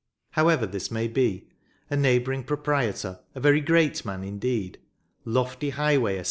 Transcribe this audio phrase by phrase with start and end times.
[0.31, 1.47] However this may be,
[1.91, 4.79] a neighbouring pro prietor— a very great man indeed—
[5.25, 6.19] Lofty Highway, Esq.